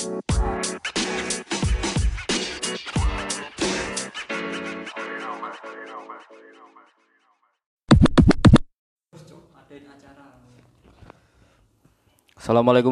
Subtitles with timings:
[0.00, 0.16] Assalamualaikum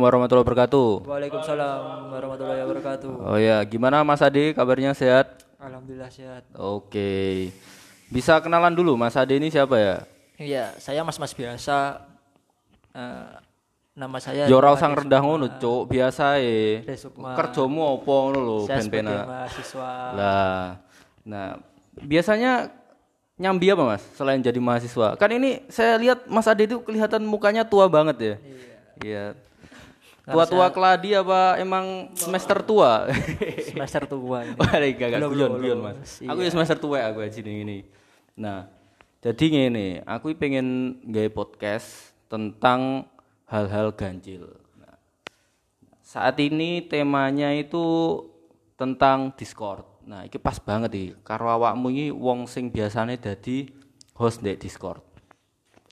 [0.05, 1.09] warahmatullahi wabarakatuh.
[1.09, 3.13] Waalaikumsalam warahmatullahi wabarakatuh.
[3.25, 4.53] Oh ya, gimana Mas Ade?
[4.53, 5.49] Kabarnya sehat?
[5.57, 6.45] Alhamdulillah sehat.
[6.61, 7.49] Oke.
[8.13, 10.05] Bisa kenalan dulu Mas Ade ini siapa ya?
[10.37, 12.05] Iya, saya mas-mas biasa.
[12.93, 13.48] Eh,
[13.99, 15.91] nama saya Ade usah rendah ngono, Cuk.
[15.91, 16.87] Biasa e.
[17.35, 19.27] Kerjomu opo ngono lho, ben penak.
[19.27, 19.91] mahasiswa.
[20.15, 20.65] Lah.
[21.27, 21.59] Nah,
[21.99, 22.71] biasanya
[23.35, 25.19] nyambi apa Mas selain jadi mahasiswa?
[25.19, 28.35] Kan ini saya lihat Mas Ade itu kelihatan mukanya tua banget ya.
[29.03, 29.25] Iya.
[30.29, 33.09] Tua-tua keladi apa emang semester tua?
[33.65, 34.45] Semester tua.
[34.45, 34.55] ini.
[34.61, 35.79] Wah, gak guyon guyon.
[35.83, 36.23] Mas.
[36.23, 36.31] Iya.
[36.37, 37.83] Aku ya semester tua aku aja ini.
[38.39, 38.69] Nah,
[39.19, 43.09] jadi ngene, aku pengen gawe podcast tentang
[43.49, 44.45] hal-hal ganjil.
[44.79, 44.97] Nah,
[46.05, 48.21] saat ini temanya itu
[48.77, 49.85] tentang Discord.
[50.09, 53.69] Nah, iki pas banget iki karo awakmu iki wong sing biasane dadi
[54.17, 55.05] host di Discord.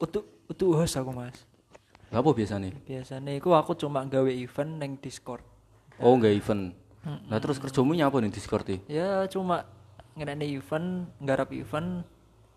[0.01, 1.45] Untuk untuk host aku mas.
[2.13, 2.71] Lha apa biasane?
[2.87, 5.43] Biasanya aku aku cuma gawe event neng Discord.
[5.99, 6.77] Oh, nggak event.
[7.07, 8.79] Nah, terus kerjamu nyapa nih Discord iki?
[8.91, 9.63] Ya cuma
[10.19, 12.03] ngerane event, nggarap event,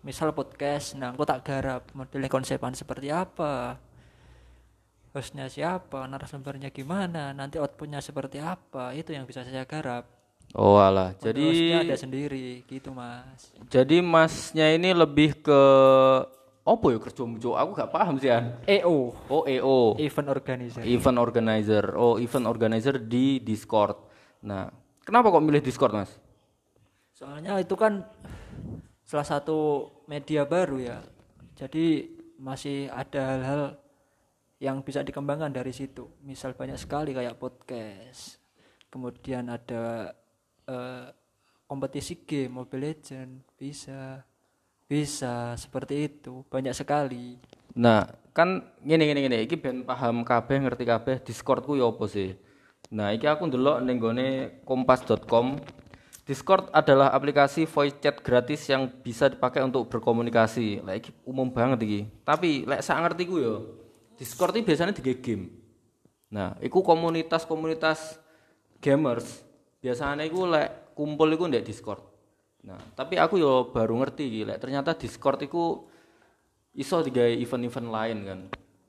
[0.00, 3.76] misal podcast, nah aku tak garap modelnya konsepan seperti apa,
[5.10, 10.06] hostnya siapa, narasumbernya gimana, nanti outputnya seperti apa, itu yang bisa saya garap.
[10.54, 11.14] Oh, alah.
[11.14, 13.54] Hostnya Jadi ada sendiri, gitu mas.
[13.70, 15.60] Jadi masnya ini lebih ke
[16.60, 17.54] apa ya kerjamu Cuk?
[17.56, 18.58] Aku gak paham sih an.
[18.68, 20.82] EO, Oh EO, event organizer.
[20.86, 21.84] event organizer.
[21.96, 23.96] Oh event organizer di Discord.
[24.46, 24.70] Nah,
[25.02, 26.12] kenapa kok milih Discord mas?
[27.16, 28.06] Soalnya itu kan
[29.04, 30.98] salah satu media baru ya.
[31.58, 33.62] Jadi masih ada hal-hal
[34.60, 36.06] yang bisa dikembangkan dari situ.
[36.22, 38.38] Misal banyak sekali kayak podcast.
[38.92, 40.12] Kemudian ada
[40.68, 41.08] eh,
[41.64, 44.22] kompetisi game Mobile Legend bisa
[44.84, 47.38] bisa seperti itu banyak sekali
[47.78, 49.36] Nah, kan gini gini gini.
[49.46, 52.34] Iki ben paham kabeh ngerti kabeh Discord ku ya apa sih?
[52.90, 55.60] Nah, iki aku ndelok ning gone kompas.com.
[56.26, 60.82] Discord adalah aplikasi voice chat gratis yang bisa dipakai untuk berkomunikasi.
[60.82, 60.94] Lah
[61.26, 62.00] umum banget iki.
[62.22, 63.54] Tapi lek sak ngertiku ya,
[64.20, 65.48] Discord iki biasanya di game.
[66.36, 68.20] Nah, iku komunitas-komunitas
[68.76, 69.40] gamers
[69.80, 72.04] biasanya iku lek kumpul iku ndek Discord.
[72.68, 75.88] Nah, tapi aku yo baru ngerti iki lek ternyata Discord iku
[76.76, 78.40] iso digawe event-event lain kan.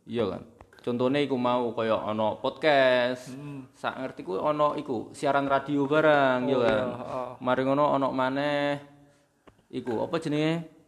[0.04, 0.44] Iya kan?
[0.82, 3.32] Contohnya iku mau kaya ono podcast
[3.78, 6.88] sak ngerti ku ono iku siaran radio barang iya kan?
[7.38, 8.82] mari ngono ono maneh
[9.70, 10.81] iku apa jenenge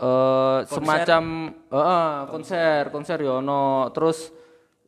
[0.00, 1.24] eh semacam
[1.68, 4.32] heeh konser konser ya ono terus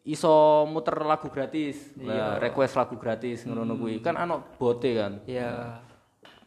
[0.09, 5.79] iso muter lagu gratis lah request lagu gratis ngono kuwi kan ono bote kan ya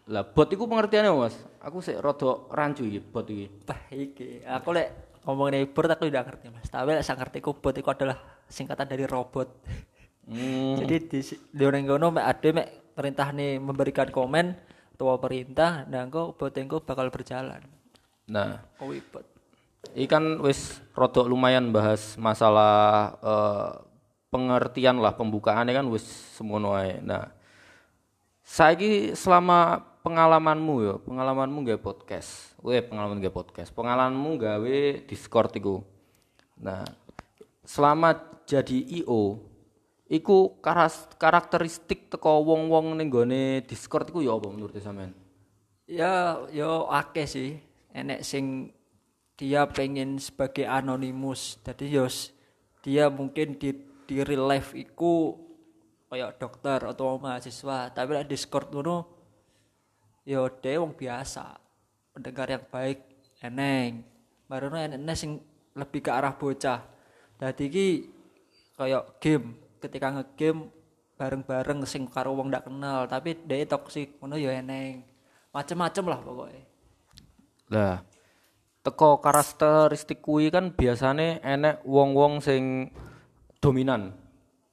[0.05, 4.45] lah bot iku pengertiannya Mas aku sik rada rancu iki bot iki Bah, iki.
[4.45, 6.69] Aku lek ngomongin bot aku udah ngerti mas.
[6.69, 9.49] Tapi lek saya ngerti ku bot itu adalah singkatan dari robot.
[10.29, 10.77] Hmm.
[10.85, 14.53] Jadi di di orang kono mek ade mek perintah nih memberikan komen
[14.95, 17.59] tua perintah, nah engko bot engko bakal berjalan.
[18.25, 19.25] Nah, Oh bot.
[19.93, 22.73] ini kan wis rodok lumayan bahas masalah
[23.21, 23.71] eh,
[24.33, 26.03] pengertian lah pembukaannya kan wis
[26.35, 26.99] semono ae.
[27.05, 27.29] Nah,
[28.41, 32.53] saiki selama pengalamanmu ya, pengalamanmu gawe podcast.
[32.65, 33.69] Weh, pengalaman gawe podcast.
[33.73, 35.85] Pengalamanmu gawe Discord iku.
[36.61, 36.85] Nah,
[37.65, 38.13] selama
[38.45, 39.41] jadi IO
[40.05, 45.13] iku karas- karakteristik teko wong-wong ning gone Discord iku ya apa menurut sampean?
[45.85, 47.49] Ya, yo akeh sih.
[47.95, 48.75] Enek sing
[49.39, 51.55] dia pengen sebagai anonimus.
[51.63, 52.35] Jadi yos
[52.83, 53.71] dia mungkin di
[54.03, 55.39] di real life iku
[56.11, 59.07] kayak dokter atau mahasiswa, tapi lek Discord ngono
[60.27, 61.55] yo dia wong biasa.
[62.11, 62.99] Pendengar yang baik
[63.39, 64.03] eneng.
[64.51, 65.39] Baru enek sing
[65.71, 66.83] lebih ke arah bocah.
[67.39, 67.87] Dadi iki
[68.75, 70.71] kayak game, ketika ngegame
[71.15, 75.03] bareng-bareng sing karo wong ndak kenal, tapi dia toksik ngono yo eneng.
[75.55, 76.74] Macem-macem lah pokoknya.
[77.73, 78.05] Lah,
[78.85, 82.93] teko karakteristik kuwi kan biasane enek wong-wong sing
[83.57, 84.13] dominan.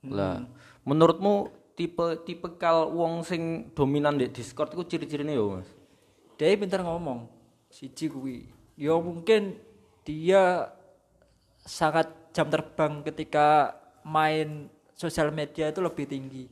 [0.05, 0.45] Lah,
[0.85, 5.69] menurutmu tipe tipikal wong sing dominan di Discord iku ciri-cirine yo, Mas?
[6.37, 7.31] Dia pintar ngomong,
[7.73, 8.51] siji kuwi.
[8.77, 9.57] Ya mungkin
[10.05, 10.69] dia
[11.63, 14.67] sangat jam terbang ketika main
[14.99, 16.51] sosial media itu lebih tinggi.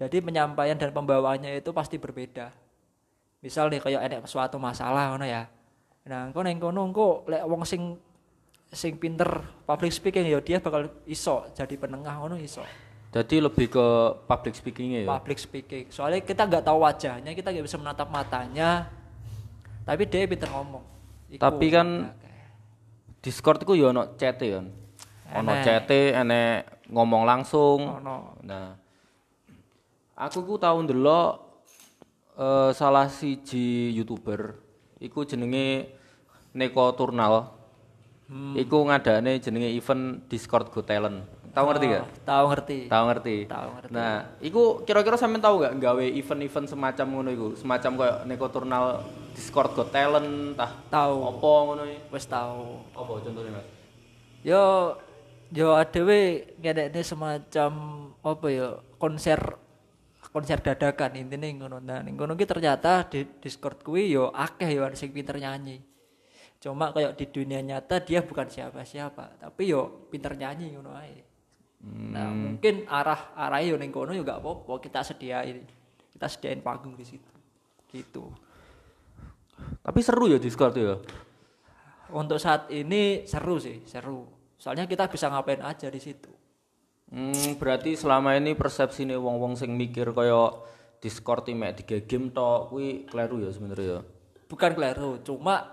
[0.00, 2.48] Jadi penyampaian dan pembawaannya itu pasti berbeda.
[3.40, 5.48] Misal nih kayak ada suatu masalah ngono ya.
[6.04, 7.96] Nah, engko neng kono engko lek wong sing
[8.70, 9.26] sing pinter
[9.66, 12.60] public speaking ya dia bakal iso jadi penengah ngono iso.
[13.10, 13.86] Jadi lebih ke
[14.30, 15.08] public speakingnya ya.
[15.18, 15.90] public speaking.
[15.90, 18.86] Soalnya kita nggak tahu wajahnya, kita nggak bisa menatap matanya.
[19.82, 20.84] Tapi dia pinter ngomong.
[21.26, 22.46] Iku Tapi kan makanya.
[23.18, 24.62] Discord itu ya ono chat ya.
[25.34, 27.98] Ono chat enek ngomong langsung.
[27.98, 28.38] Ono.
[28.46, 28.78] Nah.
[30.14, 31.49] Aku ku tau ndelok
[32.40, 34.56] eh, salah siji YouTuber
[35.00, 35.92] iku jenenge
[36.50, 37.56] Neko Turnal.
[38.30, 38.54] Hmm.
[38.54, 41.26] Iku ngadane jenenge event Discord Go Talent.
[41.50, 42.06] Tahu ngerti gak?
[42.22, 42.78] Tahu ngerti.
[42.86, 43.36] Tahu ngerti.
[43.50, 43.90] Tahu ngerti.
[43.90, 48.84] Nah, iku kira-kira sampean tahu gak gawe event-event semacam ngono iku, semacam kayak Neko Turnal
[49.34, 51.16] Discord Go Talent tah Tahu.
[51.26, 51.82] apa ngono?
[52.14, 52.86] Wes tahu.
[52.94, 53.66] Apa contohnya, Mas?
[54.46, 54.94] Yo
[55.50, 57.72] yo adewe ngedekne semacam
[58.22, 59.42] apa ya konser
[60.30, 61.78] konser dadakan intinya ngono.
[61.82, 65.82] Nah ning ngono ki ternyata di Discord kuwi yo akeh yo sing pinter nyanyi.
[66.62, 71.18] Cuma kayak di dunia nyata dia bukan siapa-siapa tapi yo pinter nyanyi ngono ae.
[72.14, 75.66] Nah mungkin arah arahnya yo ning kono yo gak apa-apa kita sediain
[76.14, 77.32] kita sediain panggung di situ.
[77.90, 78.24] Gitu.
[79.82, 80.96] Tapi seru ya Discord ya.
[82.10, 84.26] untuk saat ini seru sih seru.
[84.58, 86.39] Soalnya kita bisa ngapain aja di situ
[87.10, 90.54] Hmm, berarti selama ini persepsi nih wong-wong sing mikir kaya
[91.02, 94.00] Discord mek dige game tok kuwi kleru ya sebenarnya ya.
[94.46, 95.66] bukan keliru cuma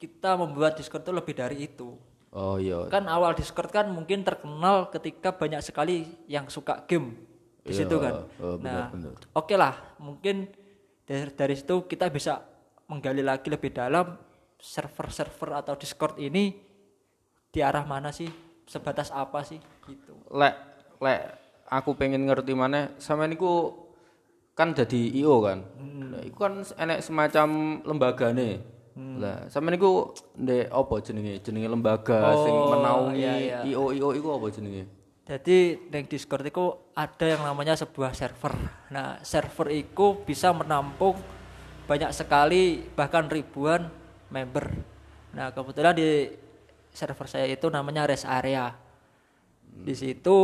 [0.00, 1.96] kita membuat Discord itu lebih dari itu
[2.32, 2.88] Oh iya.
[2.88, 7.16] kan awal Discord kan mungkin terkenal ketika banyak sekali yang suka game
[7.60, 9.12] di Iya, situ kan oh, nah benar, benar.
[9.36, 10.48] oke lah mungkin
[11.04, 12.40] dari, dari situ kita bisa
[12.86, 14.14] menggali lagi lebih dalam
[14.56, 16.54] server-server atau Discord ini
[17.50, 18.28] di arah mana sih
[18.64, 19.58] sebatas apa sih
[19.88, 20.54] gitu Lek
[21.00, 21.20] lek
[21.70, 23.86] aku pengen ngerti mana sama niku
[24.56, 25.60] kan jadi IO kan.
[25.76, 28.50] Nah, iku kan enek semacam lembagane.
[28.96, 31.44] Lah, sama niku ndek apa jenenge?
[31.44, 33.76] Jenenge lembaga sing Oh, menaungi iya, iya.
[33.76, 34.88] IO IO iku apa jenenge?
[35.26, 36.64] Jadi di Discord itu
[36.96, 38.56] ada yang namanya sebuah server.
[38.94, 41.18] Nah, server itu bisa menampung
[41.84, 43.90] banyak sekali bahkan ribuan
[44.32, 44.72] member.
[45.36, 46.32] Nah, kebetulan di
[46.94, 48.85] server saya itu namanya rest area.
[49.76, 50.36] Di situ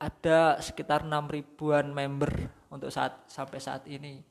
[0.00, 2.32] ada sekitar 6 ribuan member
[2.72, 4.24] untuk saat sampai saat ini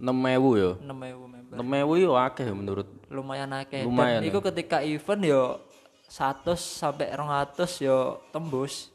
[0.00, 0.70] 6000 ya.
[0.80, 1.56] 6.000 member.
[1.60, 2.88] 6000 yo akeh menurut.
[3.12, 3.84] Lumayan akeh.
[3.84, 4.30] Lumayan Dan ya.
[4.32, 5.42] itu ketika event yo
[6.08, 8.88] 100 sampai 200 yo tembus.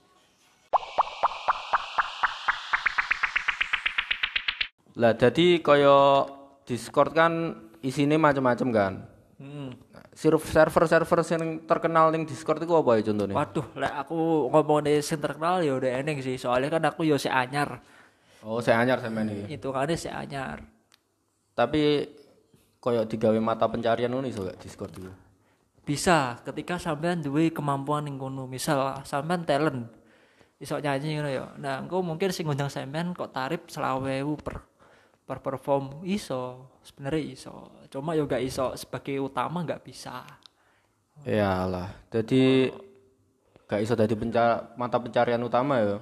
[4.97, 6.25] Lah jadi kaya
[6.65, 7.53] Discord kan
[7.85, 8.93] isine macam-macam kan.
[10.15, 13.35] Serv- Server-server sing terkenal ning Discord itu apa ya contohnya?
[13.35, 16.39] Waduh, lek aku ngomong di sing terkenal ya udah eneng sih.
[16.39, 17.83] Soalnya kan aku yo si anyar.
[18.39, 19.43] Oh, saya anyar sama ini.
[19.51, 20.63] Itu kan si anyar.
[21.51, 22.07] Tapi
[22.79, 25.11] kaya digawe mata pencarian ngono iso gak Discord itu?
[25.83, 28.47] Bisa ketika sampean duwe kemampuan ning kono.
[28.47, 29.91] Misal sampean talent
[30.63, 31.45] iso nyanyi ngono ya.
[31.59, 34.74] Nah, engko mungkin sing ngundang sampean kok tarif 20.000 per per
[35.25, 36.69] perform iso.
[36.85, 37.53] Sebenarnya iso.
[37.89, 40.21] Cuma yo gak iso sebagai utama gak bisa.
[41.25, 41.89] Iyalah.
[42.13, 42.69] Jadi
[43.65, 45.97] gak iso dadi penca- mata pencarian utama ya.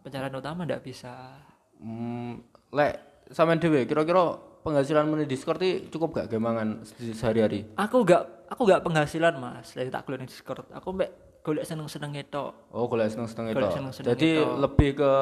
[0.00, 1.36] Pencarian utama ndak bisa.
[1.80, 2.40] Hmm,
[2.72, 7.68] lek sampean dhewe kira-kira penghasilan di Discord iki cukup gak gemangan se- sehari-hari?
[7.76, 9.76] Aku gak aku gak penghasilan Mas.
[9.76, 10.64] Dari tak ning Discord.
[10.72, 11.12] Aku mbek
[11.44, 12.72] golek seneng-seneng tok.
[12.72, 13.56] Oh, golek seneng-seneng itu.
[13.60, 14.48] Golek seneng-seneng Jadi itu.
[14.56, 15.12] lebih ke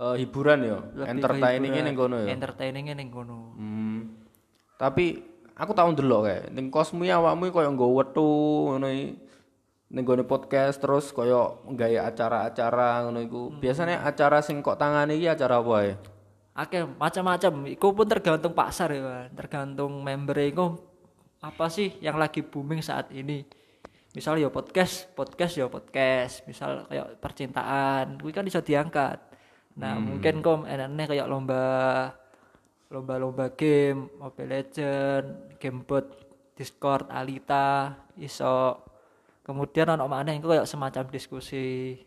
[0.00, 2.28] eh, hiburan ya, entertaining ning kono ya.
[2.32, 3.54] Entertainingnya ning kono.
[3.54, 3.98] Hmm.
[4.74, 5.22] Tapi
[5.54, 8.30] aku tau ndelok kae ning kosmu iki awakmu kaya nggo wetu
[8.74, 8.88] ngono.
[9.94, 13.42] Ning gone podcast terus kaya nggawe acara-acara ngono iku.
[13.62, 15.94] Biasanya acara sing kok tangane iki acara apa ya?
[16.54, 17.66] Oke, macam-macam.
[17.66, 20.78] Iku pun tergantung pasar ya, tergantung member iku
[21.42, 23.42] apa sih yang lagi booming saat ini.
[24.14, 26.46] Misal ya podcast, podcast ya podcast.
[26.46, 29.18] Misal kayak percintaan, kuwi kan bisa diangkat.
[29.74, 31.62] Nah, mungkin kok enaknya kayak lomba
[32.88, 36.06] lomba-lomba game, Mobile Legend, Gamebot,
[36.54, 38.78] Discord, Alita, iso.
[39.42, 41.98] Kemudian ono mana iku kayak semacam diskusi.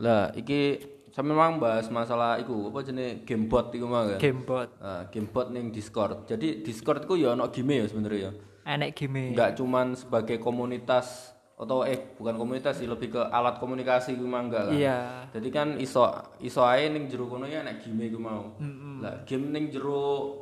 [0.00, 0.80] Lah, iki
[1.12, 4.18] sampe memang bahas masalah iku apa jenenge gamebot iku mah kan.
[4.18, 6.24] Gamebot, Ah, gamebot ning Discord.
[6.24, 8.32] Jadi Discord iku ya ono game ya sebenarnya ya.
[8.60, 9.34] enek game.
[9.34, 11.29] Enggak cuman sebagai komunitas
[11.60, 14.72] atau eh bukan komunitas sih lebih ke alat komunikasi iku mah enggak kan.
[14.72, 14.98] Iya.
[15.36, 16.08] Jadi kan iso
[16.40, 18.56] iso ae ning jero kono ya nek game iku mau.
[19.04, 20.40] Lah game ning jero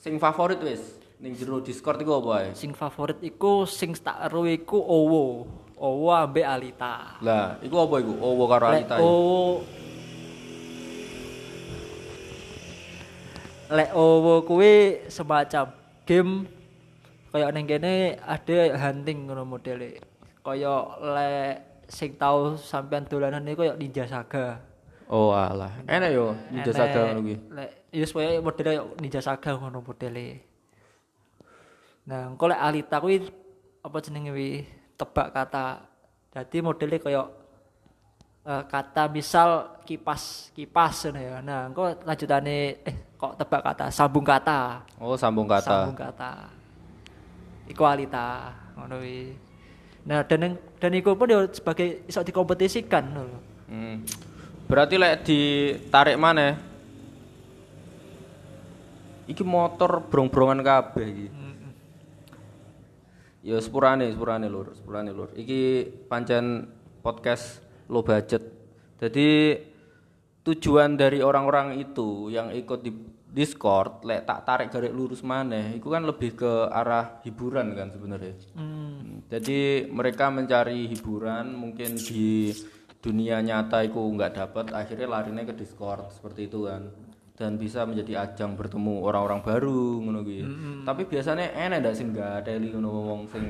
[0.00, 2.48] sing favorit wis ning jero Discord iku apa ae?
[2.56, 5.44] sing favorit iku sing tak ero iku Owo.
[5.74, 7.20] Owo ambek Alita.
[7.20, 8.14] Lah, iku apa iku?
[8.16, 8.96] Owo karo Alita.
[8.96, 9.04] iku.
[9.04, 9.42] Owo
[13.68, 15.76] Lek Owo kuwi semacam
[16.08, 16.48] game
[17.34, 20.13] kayak ning kene ada hunting ngono modele.
[20.44, 21.54] Kayak lek
[21.88, 24.60] sing tau sampean dolanan iku kayak Ninja Saga.
[25.08, 25.72] Oh alah.
[25.88, 27.36] Enak yo Ninja Enek, Saga ngono kuwi.
[27.48, 30.44] Lek ya supaya modele Ninja Saga ngono modele.
[32.04, 33.24] Nah, engko lek Alita kuwi
[33.80, 34.68] apa jenenge wi
[35.00, 35.80] tebak kata.
[36.28, 37.24] Dadi modele kaya
[38.44, 41.40] eh, kata misal kipas kipas ngono ya.
[41.40, 44.84] Nah, engko lanjutane eh kok tebak kata sambung kata.
[45.00, 45.88] Oh sambung kata.
[45.88, 46.52] Sambung kata.
[47.64, 49.32] Iku Alita ngono wi.
[50.04, 53.24] Nah, dan yang- dan iku pun ya sebagai iso dikompetisikan lho.
[53.72, 54.04] Hmm.
[54.68, 56.56] Berarti lek ditarik mana?
[59.24, 61.28] Iki motor brong-brongan kabeh iki.
[63.44, 65.32] Ya sepurane, sepurane lur, sepurane lur.
[65.36, 66.68] Iki pancen
[67.04, 67.60] podcast
[67.92, 68.40] low budget.
[69.00, 69.60] Jadi
[70.44, 72.92] tujuan dari orang-orang itu yang ikut di
[73.34, 78.38] Discord, lek tak tarik garis lurus maneh, itu kan lebih ke arah hiburan kan sebenarnya.
[78.54, 79.26] Hmm.
[79.26, 82.54] Jadi mereka mencari hiburan mungkin di
[83.02, 86.88] dunia nyata itu nggak dapat akhirnya larinya ke Discord seperti itu kan
[87.34, 90.46] dan bisa menjadi ajang bertemu orang-orang baru ngono kuwi.
[90.86, 93.44] Tapi biasanya enak ndak sing ada ngono wong sing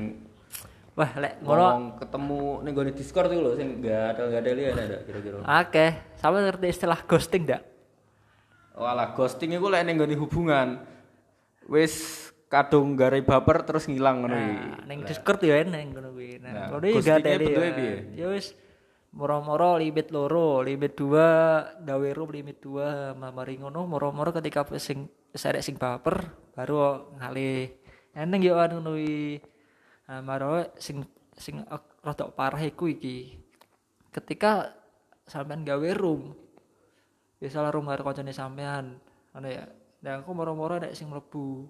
[0.95, 5.37] Wah, lek ngono ketemu ning gone Discord itu lho sing ada enak ndak kira-kira.
[5.45, 5.85] Oke,
[6.17, 7.74] sama ngerti istilah ghosting ndak?
[8.75, 10.83] Oh alah ghosting iku lek ning hubungan
[11.71, 14.67] wis kadung garai baper terus ngilang ngono iki.
[14.69, 16.39] Nah, ning Discord ya eneng ngono kuwi.
[16.39, 17.95] Nah, Nah, ngono iki gak ya.
[18.13, 18.53] Ya wis
[19.15, 21.27] moro-moro limit loro, limit dua,
[21.79, 27.71] gawe room limit dua, mari ngono moro-moro ketika sing wis arek sing baper baru ngalih.
[28.11, 29.39] Eneng yo anu ngono kuwi.
[30.05, 31.01] Nah, maro sing
[31.35, 31.63] sing
[32.03, 33.39] rada parah iku iki.
[34.13, 34.71] Ketika
[35.27, 36.31] sampean gawe room,
[37.37, 38.97] ya salah room karo kancane sampean,
[39.31, 39.65] ngono ya.
[39.97, 41.65] Dan aku moro-moro nek sing mlebu.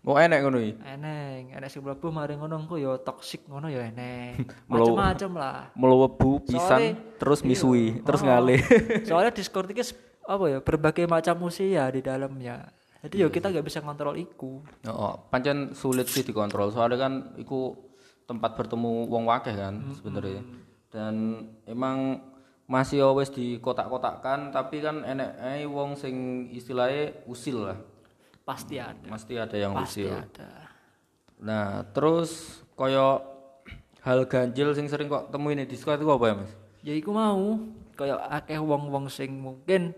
[0.00, 0.80] Oh enak ngono iki.
[0.80, 5.68] eneng enek sing mlebu mari ngono engko ya toksik ngono ya eneng Melo- macem-macem lah
[5.74, 8.02] Melebu pisan Soalnya- terus misui, Iya.
[8.02, 8.26] terus Oh.
[8.26, 8.60] ngalih.
[9.06, 9.92] soalnya Discord iki s-
[10.24, 15.20] apa ya berbagai macam usia di dalamnya jadi ya kita nggak bisa kontrol iku Oh,
[15.26, 16.68] pancen sulit sih dikontrol.
[16.68, 17.76] Soalnya kan iku
[18.24, 20.40] tempat bertemu wong wakeh kan sebenarnya.
[20.88, 21.14] Dan
[21.64, 22.24] emang
[22.70, 27.78] masih always di kotak-kotakkan tapi kan enek ae wong sing istilahnya usil lah.
[28.46, 30.14] pasti ada Mesti ada yang pasti usil.
[30.14, 30.70] ada
[31.40, 33.24] Nah, terus koyo
[34.04, 36.52] hal ganjil sing sering kok temuin di Discord itu apa ya, Mas?
[36.80, 37.60] ya iku mau
[37.98, 39.92] kayak akeh wong-wong sing mungkin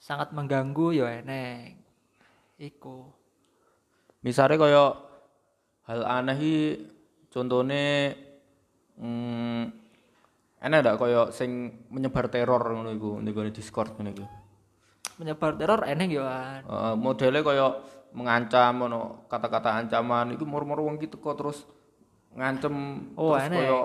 [0.00, 1.76] sangat mengganggu ya eneng
[2.56, 3.10] iku
[4.18, 4.86] Misalnya koyo
[5.86, 6.74] hal aneh
[7.30, 8.14] contone
[8.98, 9.77] hmm,
[10.58, 14.24] enak ndak koyo sing menyebar teror ngono iku ning Discord ngono iku.
[15.18, 17.82] menyebar teror eneng ya kan Heeh, modele koyo
[18.14, 21.66] mengancam ono kata-kata ancaman iku mur-mur wong iki teko terus
[22.34, 22.74] ngancem
[23.18, 23.58] Oh, terus aneh.
[23.58, 23.80] koyo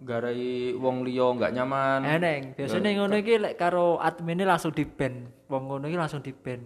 [0.00, 2.00] garai wong liya nggak nyaman.
[2.08, 5.28] Eneng, biasanya ngono iki lek karo adminnya langsung di ban.
[5.52, 6.64] Wong ngono iki langsung di ban.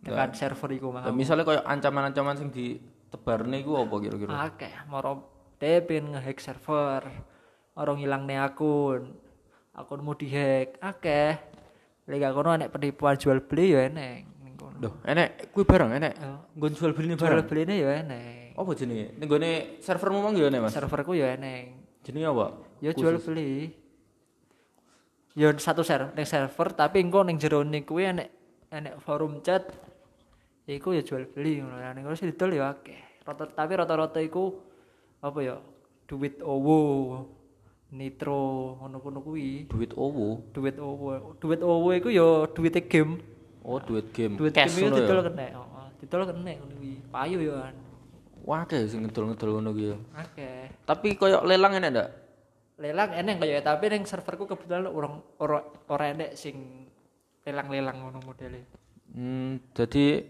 [0.00, 1.10] Tekan server iku mah.
[1.10, 4.30] misalnya koyo ancaman-ancaman sing ditebarne iku apa kira-kira?
[4.46, 5.26] Akeh moro
[5.58, 7.02] dhewe pengen ngehack server.
[7.80, 9.16] Orang ngilangne akun.
[9.72, 10.76] Akunmu dihack.
[10.84, 11.40] Akeh.
[12.10, 14.76] Lek gak kono enek penipuan jual beli ya eneng ning kono.
[14.82, 16.14] Duh, enek kuwi barang enek.
[16.18, 16.38] Oh.
[16.58, 17.46] Nggon jual beli Jual barang.
[17.46, 18.50] beline ya eneng.
[18.58, 19.06] Apa jenenge?
[19.14, 20.74] Ning gone servermu mang ya enek, Mas.
[20.74, 21.78] Serverku ya eneng.
[22.02, 22.46] Jenenge apa?
[22.82, 23.78] Ya jual beli.
[25.38, 28.28] Ya satu server, ning server tapi engko ning jero ning kuwi enek
[28.74, 29.70] enek forum chat.
[30.66, 31.78] Iku ya jual beli ngono.
[31.78, 33.22] Nah, ning kono sih didol ya akeh.
[33.22, 34.50] Rata tapi rata-rata iku
[35.22, 35.56] apa ya?
[36.10, 37.22] Duit owo,
[37.90, 39.66] nitro ngono-ngono kuwi.
[39.66, 40.42] Duit owo.
[40.54, 41.36] Duit owo.
[41.38, 43.22] Duit owo iku ya duit game.
[43.60, 44.34] Oh, duit game.
[44.38, 45.06] Duit Cash game iku ngono ya.
[45.06, 45.44] didol kena.
[45.46, 46.92] Heeh, didol kena ngono kuwi.
[47.10, 47.74] Payu ya kan.
[48.40, 49.96] Wah, akeh sing ngedol-ngedol ngono ki ya.
[50.16, 50.60] Akeh.
[50.88, 52.08] Tapi koyo lelang enek ndak?
[52.80, 56.88] lelang eneng kayak tapi neng serverku kebetulan orang orang orang enek sing
[57.44, 58.64] lelang-lelang ngono modele.
[59.12, 60.24] Hmm, jadi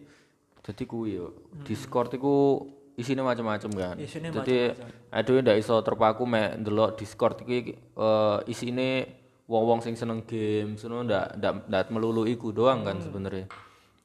[0.66, 1.30] jadi kuwi yo.
[1.62, 2.66] Discord iku
[3.00, 3.96] isine macam-macam kan.
[3.96, 4.76] Isine jadi
[5.08, 11.08] aduh ndak iso terpaku mek ndelok Discord iki eh isine wong-wong sing seneng game, seneng
[11.08, 13.50] ndak ndak ndak melulu iku doang kan sebenarnya.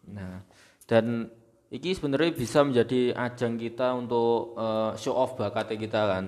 [0.09, 0.41] Nah,
[0.89, 1.29] dan
[1.69, 6.25] iki sebenarnya bisa menjadi ajang kita untuk eh, show off bakatnya kita kan.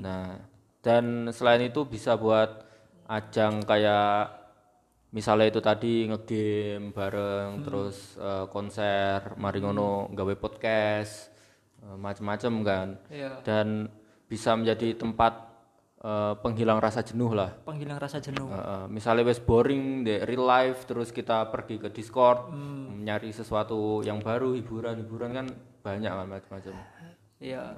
[0.00, 0.40] Nah,
[0.80, 2.64] dan selain itu bisa buat
[3.04, 4.44] ajang kayak
[5.12, 11.33] misalnya itu tadi ngegame bareng terus eh, konser mari ngono gawe podcast
[11.84, 13.44] eh, macem-macem kan Iya.
[13.44, 13.92] dan
[14.24, 15.52] bisa menjadi tempat
[16.00, 18.48] eh, penghilang rasa jenuh lah Panggilan rasa jenuh.
[18.48, 22.52] Eh, eh, misalnya wes boring di real life terus kita pergi ke Discord
[22.98, 25.46] nyari sesuatu yang baru hiburan hiburan kan
[25.80, 26.74] banyak kan macam-macam
[27.38, 27.76] Iya.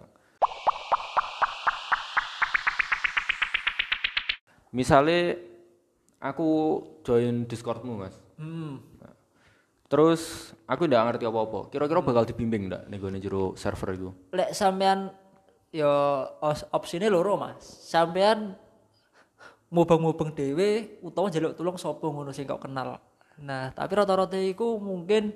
[4.71, 5.41] misalnya
[6.21, 6.49] aku
[7.01, 8.17] join Discordmu, Mas.
[8.37, 8.83] Hmm.
[9.87, 11.71] Terus aku ndak ngerti apa-apa.
[11.71, 14.11] Kira-kira bakal dibimbing ndak ning gone jero server iku?
[14.35, 15.15] Lek sampean
[15.71, 15.91] yo
[16.43, 17.63] os- opsine loro, Mas.
[17.63, 18.59] Sampean
[19.71, 22.99] mubeng-mubeng dhewe utawa njaluk tulung sapa ngono sing kok kenal.
[23.37, 25.35] Nah, tapi rata-rata iku mungkin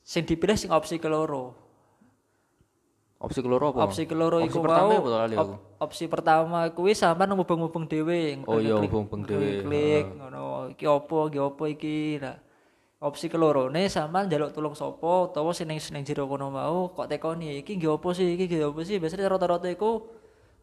[0.00, 1.54] sing dipilih sing opsi keloro.
[3.16, 3.86] Opsi keloro apa?
[3.86, 8.42] Opsi keloro iku pertama mau apa op- opsi pertama kuwi sampean mubeng-mubeng dhewe.
[8.44, 9.48] Oh iya, mubeng-mubeng dhewe.
[9.62, 10.44] Klik ngono.
[10.74, 11.98] Iki opo, iki opo iki.
[12.20, 12.36] Nah,
[12.96, 17.60] opsi kelorone sampean njaluk tulung sapa utawa sing ning ning jero kono mau kok tekoni
[17.60, 18.96] iki nggih opo sih, iki nggih opo sih.
[18.96, 20.08] Biasanya rata-rata iku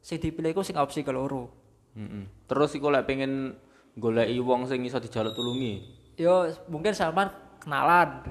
[0.02, 1.54] sing dipilih iku sing opsi keloro.
[1.94, 2.26] Heeh.
[2.50, 3.54] Terus iku lek pengen
[3.94, 5.86] goleki wong sing iso dijaluk tulungi.
[6.18, 7.30] Yo mungkin sampean
[7.62, 8.26] kenalan.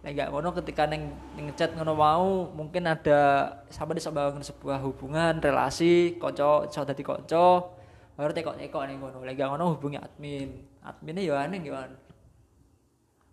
[0.00, 4.80] Nek gak ngono ketika neng neng chat ngono mau mungkin ada sampean bisa bangun sebuah
[4.80, 7.66] hubungan relasi kanca iso dadi kanca
[8.14, 9.26] baru tekok-tekok ning ngono.
[9.26, 10.54] Lek gak ngono hubungi admin.
[10.86, 12.09] Adminnya yo aneh an.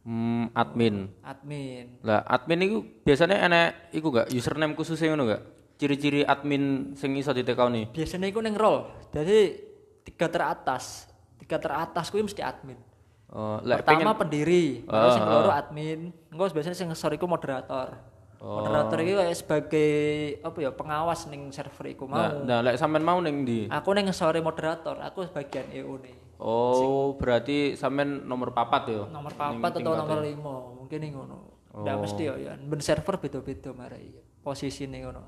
[0.08, 1.12] Hmm, admin.
[1.20, 2.00] Admin.
[2.00, 5.44] Lah, admin iku biasanya enek iku gak username khusus ngono gak?
[5.76, 7.92] Ciri-ciri admin sing iso ditekoni.
[7.92, 8.88] Biasanya iku ning role.
[9.12, 9.68] Jadi
[10.08, 11.12] tiga teratas.
[11.36, 12.80] Tiga teratas kuwi mesti admin.
[13.28, 16.00] Oh, lek Pertama pendiri, baru sing Ah, keloro admin.
[16.32, 18.00] Engko biasanya sing ngesor iku moderator.
[18.40, 19.92] Moderator iki kayak sebagai
[20.40, 22.16] apa ya pengawas ning server iku mau.
[22.16, 23.68] Nah, nah lek sampean mau ning ndi?
[23.68, 26.27] Aku ning ngesore moderator, aku bagian EO nih.
[26.38, 29.04] Oh, berarti sampean nomor papat ya?
[29.10, 31.38] Nomor papat atau nomor lima, mungkin nih ngono.
[31.74, 32.54] Nggak mesti ya, ya.
[32.58, 34.14] Ben server beda-beda marai.
[34.46, 35.22] Posisi nih ngono.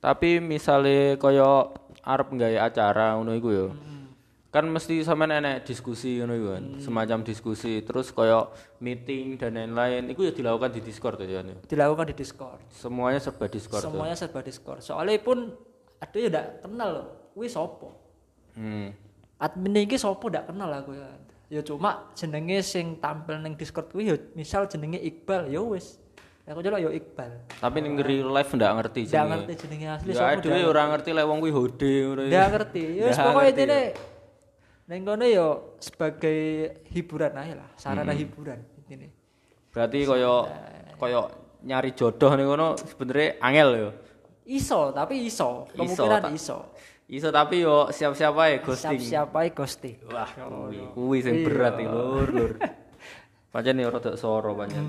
[0.00, 1.68] Tapi misale kaya
[2.04, 3.66] arep nggawe acara ngono iku ya.
[4.50, 8.44] Kan mesti sampean enek diskusi ngono iku kan, semacam diskusi, terus kaya
[8.82, 10.10] meeting dan lain-lain.
[10.12, 11.40] Iku ya dilakukan di Discord ya.
[11.40, 11.56] Jan, ya?
[11.64, 12.60] Dilakukan di Discord.
[12.68, 13.82] Semuanya serba Discord.
[13.88, 14.84] Semuanya serba Discord.
[14.84, 15.54] Soalnya pun
[15.96, 17.06] ada ya ndak kenal loh.
[17.30, 17.94] Kuwi sopo?
[18.58, 18.90] Hmm.
[19.40, 21.08] Admin iki sopo ndak kenal aku ya.
[21.50, 25.96] Ya cuma jenenge sing tampil ning Discord kuwi ya misal jenenge Iqbal ya wis.
[26.44, 27.30] Aku jelok ya Iqbal.
[27.58, 29.30] Tapi ning real life ndak ngerti Ndak jenenge.
[29.32, 30.42] ngerti jenenge asli Ya sopo.
[30.44, 32.30] dhewe ora ngerti lek wong kuwi hode ngono ya.
[32.30, 32.82] Ndak ngerti.
[32.92, 33.80] Ya wis Ndak pokoke intine
[34.90, 35.46] ning kono ya
[35.78, 36.38] sebagai
[36.90, 39.08] hiburan aja lah, sarana hiburan intine.
[39.70, 40.32] Berarti kaya
[40.98, 41.20] kaya
[41.62, 43.90] nyari jodoh ning ngono sebenarnya angel ya.
[44.50, 45.70] Iso, tapi iso.
[45.70, 46.58] Iso, Kemungkinan tak- iso.
[47.06, 48.98] Iso tapi yo siap-siap ae ghosting.
[48.98, 49.96] Siap-siap ae ghosting.
[50.10, 52.52] Wah, kuwi kuwi sing berat iki lur, lur.
[53.52, 54.86] Pancen yo rada soro pancen.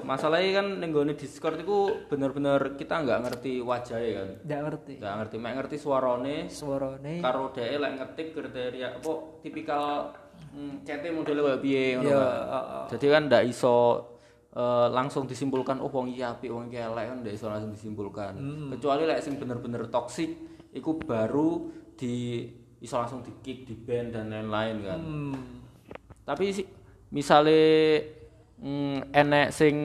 [0.00, 4.28] Masalahnya kan ning gone Discord iku bener-bener kita nggak ngerti wajahnya kan.
[4.44, 4.92] Ndak ngerti.
[4.96, 10.12] Nggak ngerti, mek ngerti suarane Suarane karo dhek lek ngetik kriteria apa tipikal
[10.56, 12.84] hmm, cete modele kaya piye ngono Ya, kan.
[12.96, 13.76] Jadi kan ndak iso
[14.56, 18.32] eh, langsung disimpulkan oh wong iki apik wong iki elek kan iso langsung disimpulkan.
[18.72, 20.32] Kecuali lek sing bener-bener toksik
[20.72, 22.48] iku baru di
[22.80, 25.00] iso langsung di kick, di ban dan lain-lain kan.
[25.00, 25.34] Hmm.
[26.26, 26.62] Tapi si,
[27.14, 27.60] misale
[28.60, 29.76] mm, enek sing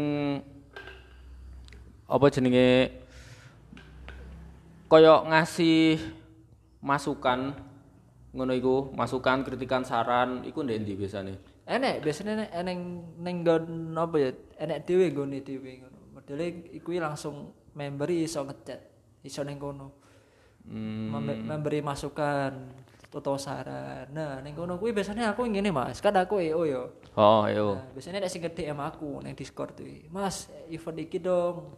[2.11, 2.91] apa jenenge
[4.91, 5.95] kaya ngasih
[6.83, 7.55] masukan
[8.31, 11.33] ngono iku, masukan, kritikan, saran iku ndek ndi biasane?
[11.67, 12.79] Enek biasanya enek eneng
[13.19, 13.63] neng nggon
[13.95, 14.31] apa ya?
[14.61, 15.99] Enek dhewe nggone dhewe ngono.
[16.13, 18.81] Modele iku langsung memberi iso ngechat,
[19.25, 19.97] iso ning kono.
[20.61, 22.53] Hmm, Mem- memberi masukan
[23.11, 24.07] atau saran.
[24.13, 26.83] Nah, ning kono kuwi biasanya aku ngene Mas, kan aku EO yo.
[27.17, 27.75] oh yo.
[27.75, 30.05] Nah, biasanya nek sing DM aku ning Discord kuwi.
[30.13, 31.73] Mas, event iki dong.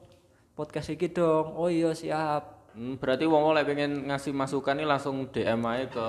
[0.54, 1.56] Podcast iki dong.
[1.56, 2.68] Oh iya siap.
[2.74, 6.08] Hmm, berarti wong lek pengen ngasih masukan ini langsung DM aja ke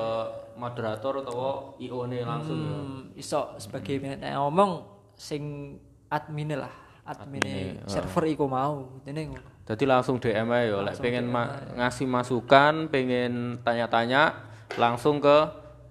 [0.56, 2.72] moderator atau IO nih langsung ya.
[2.72, 4.70] Hmm, iso sebagai nek ngomong
[5.14, 5.76] sing
[6.08, 6.72] admin lah,
[7.04, 9.00] admin server iku mau.
[9.04, 9.48] Dene ngono.
[9.64, 14.36] Jadi langsung DM aja ya, lek pengen ma- ngasih masukan, pengen tanya-tanya
[14.76, 15.36] langsung ke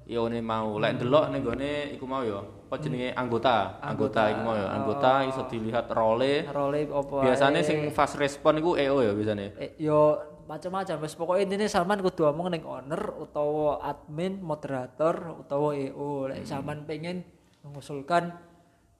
[0.05, 0.77] IO nih mau.
[0.77, 2.37] Lek delok nih gone iku mau ya.
[2.69, 3.81] Apa jenenge anggota?
[3.81, 4.67] Anggota iku mau ya.
[4.77, 6.45] Anggota iso dilihat role.
[6.53, 9.57] Role apa Biasanya sing fast respon iku EO ya biasanya.
[9.57, 15.71] Eh, yo macam-macam wis pokoknya intinya sampean kudu omong ning owner utawa admin moderator utawa
[15.73, 17.23] EO lek sampean pengen
[17.63, 18.37] mengusulkan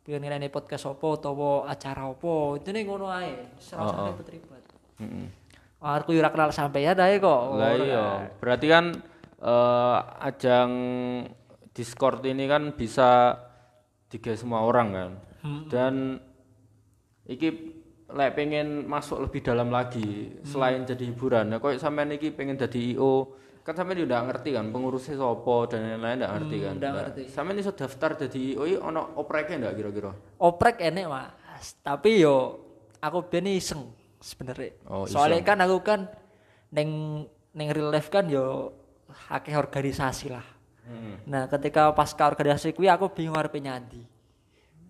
[0.03, 4.63] pengen nilai podcast apa utawa acara apa intine ngono ae serasa ribet-ribet
[4.99, 5.27] Heeh.
[5.79, 7.41] aku yo ora kenal sampeyan ae kok.
[7.59, 8.05] Lah iya,
[8.39, 8.85] berarti kan
[9.43, 10.71] eh, ajang
[11.73, 13.35] Discord ini kan bisa
[14.07, 15.11] tiga semua orang kan.
[15.67, 16.15] Dan
[17.27, 17.49] iki
[18.13, 21.49] lek pengen masuk lebih dalam lagi selain jadi hiburan.
[21.49, 23.33] Nah, kok sampean iki pengen jadi IO,
[23.63, 26.73] kan sampean udah ngerti kan pengurusnya sopo dan lain-lain ndak ngerti kan.
[26.76, 27.21] ndak Nah, ngerti.
[27.32, 30.12] Sampean iso daftar jadi IO iki ono opreknya ndak kira-kira?
[30.38, 32.60] oprek enek mas tapi yo
[32.99, 33.88] aku ben iseng
[34.19, 36.12] sebenarnya Oh, soalnya kan aku kan
[36.69, 37.23] neng
[37.56, 38.76] neng real life kan yo
[39.32, 40.43] akeh organisasi lah
[41.23, 44.04] Nah, ketika pas organisasi kuwi aku bingung arep nyandi.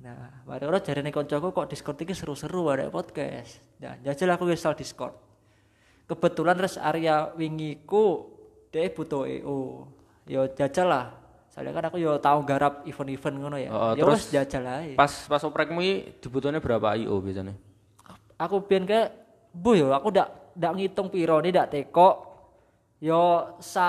[0.02, 3.62] Nah, mari ora jarene koncoku kok Discord iki seru-seru arek podcast.
[3.78, 5.14] Nah, jajal aku install Discord.
[6.10, 8.33] Kebetulan res area wingi ku
[8.74, 9.86] dia butuh EO.
[10.26, 11.06] Yo jajal lah.
[11.54, 13.70] Soalnya kan aku yo tahu garap event-event ngono ya.
[13.70, 14.98] Oh, ya terus jajal ae.
[14.98, 15.80] Pas pas oprekmu
[16.18, 17.54] dibutuhnya berapa IO biasanya?
[18.34, 19.08] aku biyen ke
[19.54, 22.10] bu yo aku ndak ndak ngitung piro nih ndak teko
[22.98, 23.88] yo sa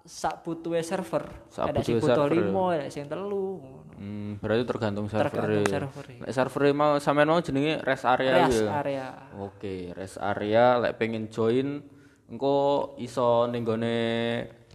[0.00, 3.60] sak butuhe server Sak ada butuhe butuh limo ada sing telu.
[4.00, 5.28] Hmm, berarti tergantung server.
[5.28, 8.72] tergantung server Lek server mau sampean mau jenenge rest area Rest gitu ya?
[8.80, 11.84] area Oke, rest area lek pengen join
[12.30, 12.54] engko
[12.96, 13.96] iso ning gone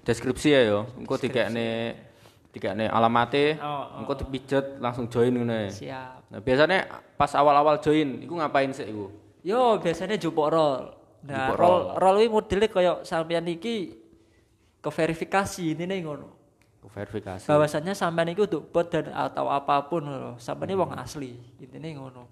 [0.04, 0.80] deskripsi ya yo.
[1.00, 1.96] Engko dikekne
[2.52, 5.68] dikekne alamate, Oh, engko dipijet langsung join ya.
[5.68, 9.12] siap Nah, biasanya pas awal-awal join iku ngapain sih iku?
[9.46, 10.89] yo biasanya jupuk roll
[11.22, 13.94] nah Jupuk roll roll ini modelnya koyo sampean iki
[14.80, 16.34] ke verifikasi ini nih ngono
[16.86, 17.46] Verifikasi.
[17.46, 21.89] bahwasannya sampean iki untuk bot dan atau apa pun loh sampean ini wong asli intinya
[22.00, 22.24] ngono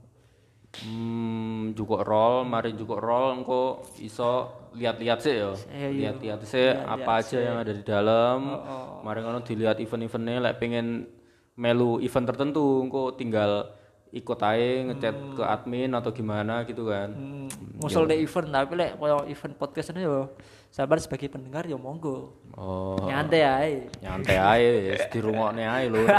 [0.82, 5.54] Hmm, juga roll, mari juga roll engko iso lihat-lihat sih yo.
[5.70, 5.88] Iya, iya.
[6.10, 8.40] Lihat-lihat sih apa aja yang ada di dalam.
[8.58, 11.06] Oh, Mari ngono dilihat event-eventnya lek pengen
[11.54, 13.70] melu event tertentu engko tinggal
[14.14, 17.14] ikut aja ngechat ke admin atau gimana gitu kan.
[17.14, 20.34] Hmm, musul deh event tapi lek koyo event podcast ini yo
[20.74, 26.02] sabar sebagai pendengar yo monggo Oh, nyantai ae nyantai aja wis dirungokne ae lho.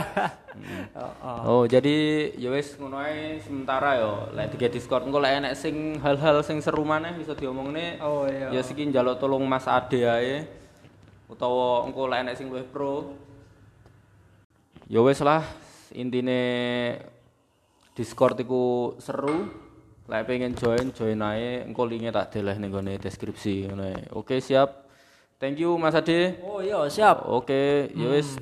[1.47, 4.31] Oh, jadi ya wis ngono ae sementara yo.
[4.35, 7.99] Lek di Discord engko lek enek sing hal-hal sing seru maneh bisa diomongne.
[7.99, 10.47] oh iya Ya siki njaluk tolong Mas Ade ae.
[11.27, 13.19] Utawa engko lek enek sing luwih pro.
[14.87, 15.43] Ya wis lah
[15.91, 16.39] intine
[17.99, 19.64] Discord iku seru.
[20.05, 23.89] Lek pengen join join ae engko linknya tak deleh ning gone deskripsi ngono.
[24.13, 24.85] Oke, siap.
[25.41, 26.41] Thank you Mas Ade.
[26.45, 28.39] oh iya siap Oke, ya wis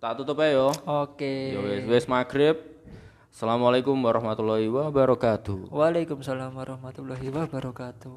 [0.00, 0.70] tak tutup ae yo.
[0.86, 2.56] oke Ya wis wis.
[3.36, 5.68] Assalamualaikum warahmatullahi wabarakatuh.
[5.68, 8.16] Waalaikumsalam warahmatullahi wabarakatuh